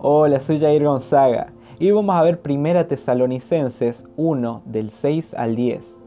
Hola, 0.00 0.38
soy 0.38 0.60
Jair 0.60 0.84
Gonzaga 0.84 1.48
y 1.80 1.90
vamos 1.90 2.14
a 2.14 2.22
ver 2.22 2.40
Primera 2.40 2.86
Tesalonicenses 2.86 4.06
1 4.16 4.62
del 4.64 4.90
6 4.90 5.34
al 5.34 5.56
10. 5.56 6.00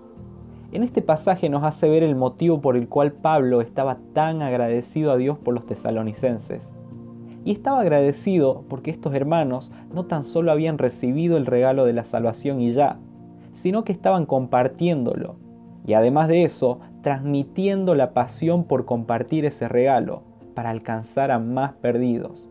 En 0.72 0.84
este 0.84 1.02
pasaje 1.02 1.50
nos 1.50 1.66
hace 1.66 1.90
ver 1.90 2.02
el 2.02 2.16
motivo 2.16 2.62
por 2.62 2.78
el 2.78 2.88
cual 2.88 3.12
Pablo 3.12 3.60
estaba 3.60 3.98
tan 4.14 4.44
agradecido 4.44 5.12
a 5.12 5.18
Dios 5.18 5.38
por 5.38 5.54
los 5.54 5.66
tesalonicenses. 5.66 6.72
Y 7.44 7.52
estaba 7.52 7.82
agradecido 7.82 8.64
porque 8.70 8.92
estos 8.92 9.14
hermanos 9.14 9.74
no 9.94 10.06
tan 10.06 10.24
solo 10.24 10.54
habían 10.54 10.78
recibido 10.78 11.36
el 11.36 11.46
regalo 11.46 11.84
de 11.84 11.92
la 11.92 12.06
salvación 12.06 12.62
y 12.62 12.72
ya, 12.72 12.98
sino 13.52 13.84
que 13.84 13.92
estaban 13.92 14.26
compartiéndolo. 14.26 15.36
Y 15.86 15.96
además 15.96 16.30
de 16.30 16.46
eso, 16.46 16.80
transmitiendo 17.02 17.94
la 17.94 18.14
pasión 18.14 18.64
por 18.64 18.86
compartir 18.86 19.44
ese 19.44 19.68
regalo 19.68 20.24
para 20.56 20.70
alcanzar 20.70 21.30
a 21.30 21.40
más 21.40 21.74
perdidos 21.74 22.51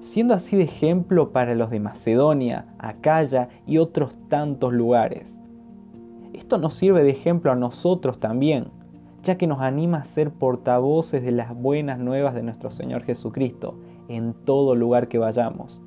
siendo 0.00 0.34
así 0.34 0.56
de 0.56 0.64
ejemplo 0.64 1.30
para 1.32 1.54
los 1.54 1.70
de 1.70 1.80
Macedonia, 1.80 2.66
Acaya 2.78 3.48
y 3.66 3.78
otros 3.78 4.16
tantos 4.28 4.72
lugares. 4.72 5.40
Esto 6.32 6.58
nos 6.58 6.74
sirve 6.74 7.02
de 7.02 7.10
ejemplo 7.10 7.52
a 7.52 7.56
nosotros 7.56 8.18
también, 8.18 8.68
ya 9.22 9.36
que 9.36 9.46
nos 9.46 9.60
anima 9.60 9.98
a 9.98 10.04
ser 10.04 10.30
portavoces 10.30 11.22
de 11.22 11.32
las 11.32 11.54
buenas 11.54 11.98
nuevas 11.98 12.34
de 12.34 12.42
nuestro 12.42 12.70
Señor 12.70 13.02
Jesucristo 13.04 13.78
en 14.08 14.34
todo 14.44 14.74
lugar 14.74 15.08
que 15.08 15.18
vayamos. 15.18 15.80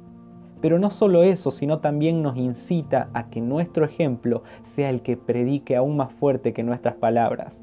Pero 0.62 0.80
no 0.80 0.90
solo 0.90 1.22
eso, 1.24 1.52
sino 1.52 1.80
también 1.80 2.24
nos 2.24 2.36
incita 2.36 3.10
a 3.14 3.30
que 3.30 3.42
nuestro 3.42 3.86
ejemplo 3.86 4.44
sea 4.64 4.90
el 4.90 5.02
que 5.02 5.18
predique 5.18 5.76
aún 5.76 5.98
más 5.98 6.12
fuerte 6.12 6.54
que 6.54 6.64
nuestras 6.64 6.96
palabras. 6.96 7.62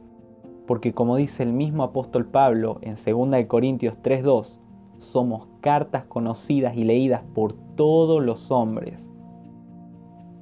Porque 0.67 0.95
como 0.95 1.17
dice 1.17 1.42
el 1.42 1.53
mismo 1.53 1.83
apóstol 1.83 2.27
Pablo 2.27 2.79
en 2.83 2.95
2 2.95 3.45
Corintios 3.47 3.97
3.2, 4.03 4.61
somos 5.05 5.47
cartas 5.60 6.05
conocidas 6.05 6.77
y 6.77 6.84
leídas 6.84 7.22
por 7.34 7.52
todos 7.52 8.22
los 8.22 8.50
hombres. 8.50 9.12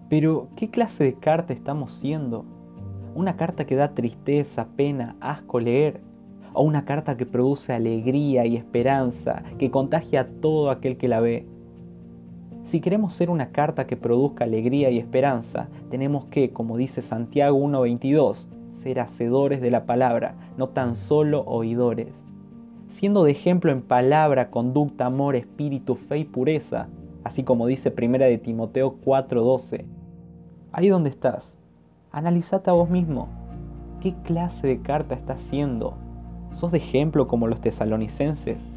Pero, 0.09 0.49
¿qué 0.57 0.71
clase 0.71 1.05
de 1.05 1.15
carta 1.15 1.53
estamos 1.53 1.93
siendo? 1.93 2.45
¿Una 3.15 3.37
carta 3.37 3.67
que 3.67 3.77
da 3.77 3.95
tristeza, 3.95 4.69
pena, 4.77 5.17
asco 5.21 5.61
leer? 5.61 6.01
¿O 6.53 6.63
una 6.63 6.85
carta 6.85 7.17
que 7.17 7.25
produce 7.25 7.73
alegría 7.73 8.45
y 8.47 8.57
esperanza, 8.57 9.43
que 9.59 9.71
contagia 9.71 10.21
a 10.21 10.27
todo 10.27 10.71
aquel 10.71 10.97
que 10.97 11.09
la 11.09 11.21
ve? 11.21 11.47
Si 12.65 12.81
queremos 12.81 13.15
ser 13.15 13.31
una 13.31 13.51
carta 13.51 13.87
que 13.87 13.97
produzca 13.97 14.45
alegría 14.45 14.91
y 14.91 14.99
esperanza, 14.99 15.69
tenemos 15.91 16.27
que, 16.27 16.51
como 16.51 16.77
dice 16.77 17.03
Santiago 17.03 17.59
1.22, 17.59 18.47
ser 18.73 19.01
hacedores 19.01 19.61
de 19.61 19.71
la 19.71 19.87
palabra, 19.87 20.35
no 20.57 20.69
tan 20.69 20.95
solo 20.95 21.43
oidores 21.47 22.25
siendo 22.93 23.25
de 23.25 23.31
ejemplo 23.31 23.73
en 23.73 23.81
palabra, 23.81 24.51
conducta, 24.51 25.07
amor, 25.07 25.35
espíritu, 25.35 25.95
fe 25.95 26.19
y 26.19 26.25
pureza, 26.25 26.89
así 27.25 27.43
como 27.43 27.67
dice 27.67 27.91
Primera 27.91 28.27
de 28.27 28.37
Timoteo 28.37 28.97
4:12. 29.03 29.87
Ahí 30.73 30.91
donde 30.91 31.09
estás, 31.09 31.57
analizate 32.11 32.69
a 32.69 32.75
vos 32.75 32.91
mismo. 32.91 33.29
¿Qué 34.03 34.15
clase 34.25 34.67
de 34.67 34.83
carta 34.83 35.15
estás 35.15 35.41
haciendo? 35.41 35.95
¿Sos 36.51 36.71
de 36.71 36.79
ejemplo 36.79 37.29
como 37.29 37.47
los 37.47 37.63
tesalonicenses? 37.63 38.71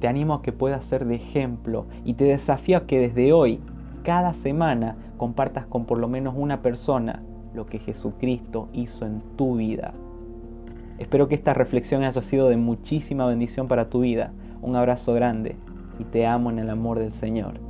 Te 0.00 0.06
animo 0.06 0.34
a 0.34 0.42
que 0.42 0.52
puedas 0.52 0.84
ser 0.84 1.06
de 1.06 1.14
ejemplo 1.14 1.86
y 2.04 2.14
te 2.14 2.24
desafío 2.24 2.76
a 2.76 2.86
que 2.86 2.98
desde 2.98 3.32
hoy, 3.32 3.60
cada 4.02 4.34
semana, 4.34 4.96
compartas 5.16 5.64
con 5.64 5.86
por 5.86 5.98
lo 5.98 6.08
menos 6.08 6.34
una 6.36 6.60
persona 6.60 7.22
lo 7.54 7.64
que 7.64 7.78
Jesucristo 7.78 8.68
hizo 8.74 9.06
en 9.06 9.22
tu 9.36 9.56
vida. 9.56 9.94
Espero 10.98 11.28
que 11.28 11.34
esta 11.34 11.54
reflexión 11.54 12.04
haya 12.04 12.20
sido 12.20 12.48
de 12.48 12.56
muchísima 12.56 13.26
bendición 13.26 13.66
para 13.68 13.90
tu 13.90 14.00
vida. 14.00 14.32
Un 14.62 14.76
abrazo 14.76 15.12
grande 15.12 15.56
y 15.98 16.04
te 16.04 16.26
amo 16.26 16.50
en 16.50 16.58
el 16.58 16.70
amor 16.70 16.98
del 16.98 17.12
Señor. 17.12 17.60